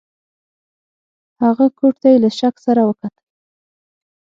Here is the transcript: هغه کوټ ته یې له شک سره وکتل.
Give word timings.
هغه 1.43 1.65
کوټ 1.77 1.95
ته 2.01 2.07
یې 2.13 2.17
له 2.23 2.29
شک 2.39 2.55
سره 2.65 2.81
وکتل. 2.89 3.15